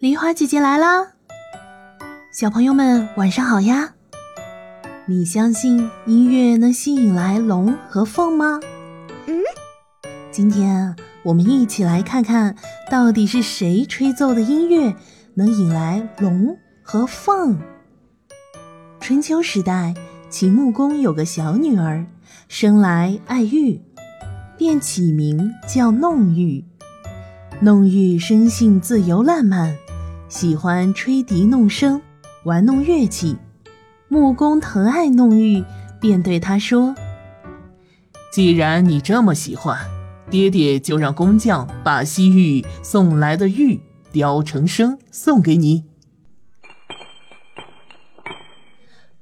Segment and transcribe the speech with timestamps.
[0.00, 1.12] 梨花姐姐来啦！
[2.32, 3.92] 小朋友们晚上好呀！
[5.04, 8.58] 你相信音乐能吸引来龙和凤吗？
[9.26, 9.38] 嗯。
[10.30, 12.56] 今天我们一起来看看
[12.90, 14.96] 到底是谁吹奏的音乐
[15.34, 17.58] 能引来龙和凤。
[19.00, 19.92] 春秋时代，
[20.30, 22.06] 秦穆公有个小女儿，
[22.48, 23.78] 生来爱玉，
[24.56, 26.64] 便起名叫弄玉。
[27.60, 29.76] 弄玉生性自由烂漫。
[30.30, 32.00] 喜欢吹笛弄声，
[32.44, 33.36] 玩弄乐器。
[34.06, 35.64] 木工疼爱弄玉，
[36.00, 36.94] 便对他说
[38.32, 39.76] ：“既然你这么喜欢，
[40.30, 43.80] 爹爹就让工匠把西域送来的玉
[44.12, 45.84] 雕成声，送给你。”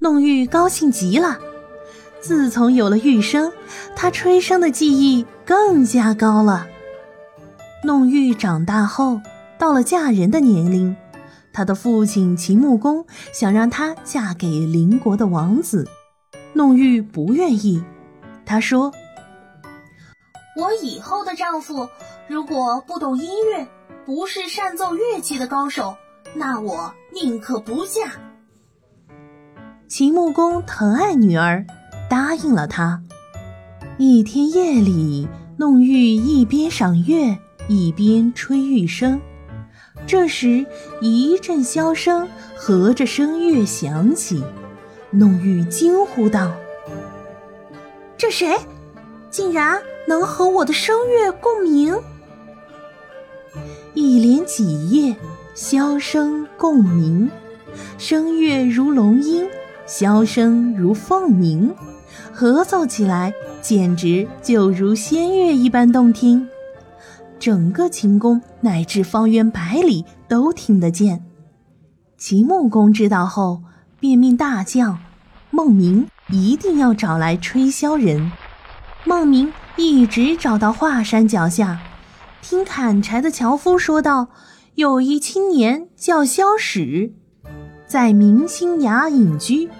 [0.00, 1.38] 弄玉高兴极了。
[2.20, 3.50] 自从有了玉声，
[3.96, 6.66] 他吹笙的技艺更加高了。
[7.82, 9.22] 弄玉长大后。
[9.58, 10.96] 到了嫁人的年龄，
[11.52, 15.88] 她的父亲秦穆公想让她嫁给邻国的王子，
[16.52, 17.82] 弄玉不愿意。
[18.46, 18.92] 她说
[20.56, 21.88] ：“我以后的丈夫
[22.28, 23.66] 如果不懂音乐，
[24.06, 25.94] 不是善奏乐器的高手，
[26.34, 28.12] 那我宁可不嫁。”
[29.88, 31.66] 秦穆公疼爱女儿，
[32.08, 33.02] 答应了她。
[33.96, 37.36] 一天夜里，弄玉一边赏月，
[37.68, 39.18] 一边吹玉笙。
[40.06, 40.64] 这时，
[41.00, 44.42] 一阵箫声和着声乐响起，
[45.10, 46.52] 弄玉惊呼道
[48.16, 48.56] ：“这谁？
[49.30, 51.94] 竟然能和我的声乐共鸣？”
[53.92, 55.14] 一连几夜，
[55.54, 57.30] 箫声共鸣，
[57.98, 59.46] 声乐如龙音，
[59.86, 61.74] 箫声如凤鸣，
[62.32, 66.48] 合奏起来简直就如仙乐一般动听。
[67.38, 71.24] 整个秦宫乃至方圆百里都听得见。
[72.16, 73.62] 秦穆公知道后，
[74.00, 74.98] 便命大将
[75.50, 78.32] 孟明一定要找来吹箫人。
[79.04, 81.80] 孟明一直找到华山脚下，
[82.42, 84.28] 听砍柴的樵夫说道
[84.74, 87.12] ：“有一青年叫萧史，
[87.86, 89.70] 在明星崖隐居，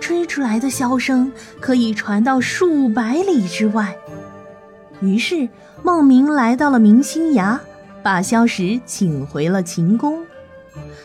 [0.00, 3.96] 吹出来的箫声可以传到数百里之外。”
[5.00, 5.48] 于是。
[5.82, 7.58] 孟明来到了明星崖，
[8.02, 10.18] 把萧史请回了秦宫。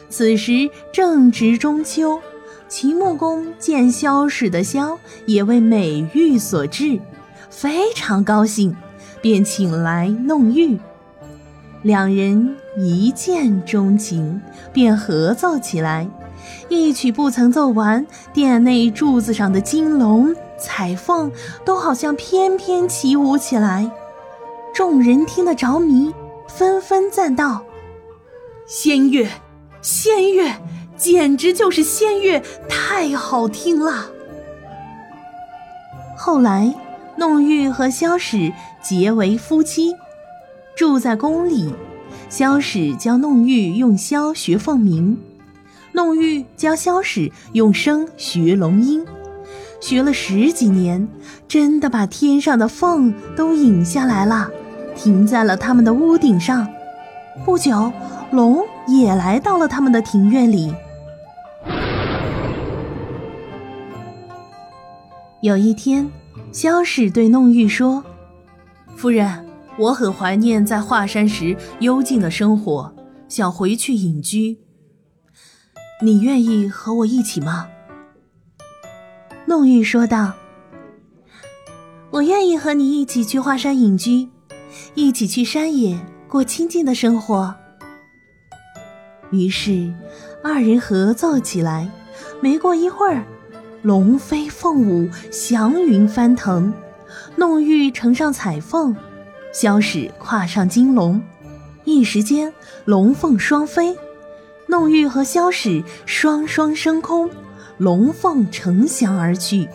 [0.10, 2.20] 此时正值中秋，
[2.68, 7.00] 秦穆公见萧史的箫也为美玉所制，
[7.50, 8.76] 非常高兴，
[9.22, 10.78] 便请来弄玉。
[11.84, 14.42] 两人一见钟情，
[14.74, 16.06] 便合奏起来。
[16.68, 21.32] 一曲不曾奏完，殿内柱子上的金龙、彩凤
[21.64, 23.90] 都好像翩翩起舞起来。
[24.74, 26.14] 众人听得着迷，
[26.48, 27.64] 纷纷赞道
[28.68, 29.28] ：“仙乐，
[29.82, 30.52] 仙乐，
[30.98, 34.10] 简直就是仙乐，太好听了。”
[36.18, 36.74] 后来，
[37.18, 38.52] 弄玉和萧史
[38.82, 39.96] 结为夫妻，
[40.76, 41.74] 住在宫里。
[42.28, 45.18] 萧史教弄玉用箫学凤鸣，
[45.94, 49.06] 弄玉教萧史用笙学龙音，
[49.80, 51.08] 学了十几年，
[51.48, 54.50] 真的把天上的凤都引下来了。
[54.96, 56.68] 停在了他们的屋顶上。
[57.44, 57.92] 不久，
[58.32, 60.74] 龙也来到了他们的庭院里。
[65.42, 66.10] 有一天，
[66.52, 68.04] 萧史对弄玉说
[68.96, 69.46] ：“夫人，
[69.78, 72.96] 我很怀念在华山时幽静的生活，
[73.28, 74.58] 想回去隐居。
[76.02, 77.68] 你愿意和我一起吗？”
[79.46, 80.34] 弄玉说道
[82.12, 84.30] ：“我愿意和你一起去华山隐居。”
[84.94, 85.98] 一起去山野
[86.28, 87.54] 过清静的生活。
[89.32, 89.94] 于是，
[90.44, 91.90] 二人合奏起来。
[92.42, 93.24] 没过一会儿，
[93.82, 96.74] 龙飞凤舞，祥云翻腾。
[97.36, 98.96] 弄玉乘上彩凤，
[99.54, 101.22] 萧史跨上金龙，
[101.86, 102.52] 一时间
[102.84, 103.96] 龙凤双飞。
[104.68, 107.30] 弄玉和萧史双双升空，
[107.78, 109.68] 龙凤呈祥而去。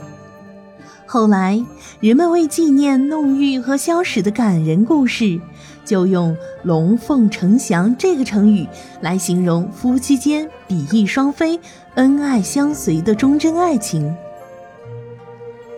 [1.07, 1.65] 后来，
[2.01, 5.41] 人们为纪念弄玉和萧史的感人故事，
[5.85, 8.67] 就用“龙凤呈祥”这个成语
[9.01, 11.59] 来形容夫妻间比翼双飞、
[11.97, 14.15] 恩爱相随的忠贞爱情。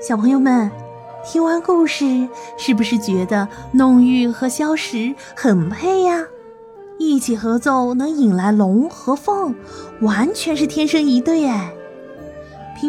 [0.07, 0.71] 小朋友们，
[1.25, 2.29] 听完故事，
[2.59, 6.25] 是不是觉得弄玉和萧史很配呀？
[6.99, 9.55] 一起合奏能引来龙和凤，
[10.03, 11.73] 完全是天生一对哎！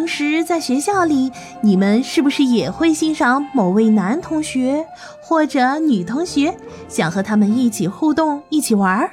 [0.03, 4.85] 平时在学校里，你们是不是也会欣赏某位男同学
[5.21, 6.53] 或者女同学，
[6.89, 9.11] 想和他们一起互动、一起玩儿？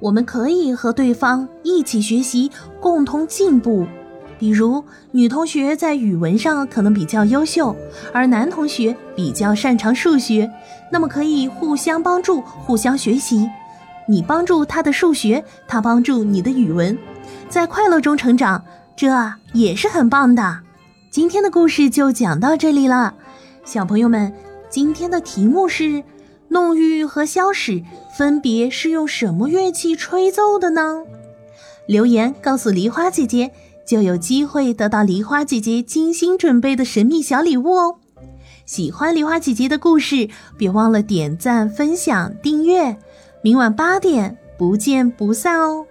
[0.00, 2.50] 我们可以和对方一起学习，
[2.80, 3.86] 共同进步。
[4.40, 4.82] 比如，
[5.12, 7.76] 女同学在语文上可能比较优秀，
[8.12, 10.50] 而男同学比较擅长数学，
[10.90, 13.48] 那么可以互相帮助，互相学习。
[14.08, 16.98] 你帮助他的数学，他帮助你的语文，
[17.48, 18.64] 在快乐中成长，
[18.96, 19.08] 这
[19.52, 20.60] 也是很棒的。
[21.10, 23.14] 今天的故事就讲到这里了，
[23.64, 24.32] 小朋友们，
[24.68, 26.02] 今天的题目是：
[26.48, 27.82] 弄玉和萧史
[28.16, 31.04] 分别是用什么乐器吹奏的呢？
[31.86, 33.52] 留言告诉梨花姐姐。
[33.86, 37.96] 就有机会得到梨花姐姐精心准备的神秘小礼物哦！
[38.66, 40.28] 喜欢梨花姐姐的故事，
[40.58, 42.98] 别忘了点赞、分享、订阅。
[43.40, 45.86] 明晚八点不见不散哦！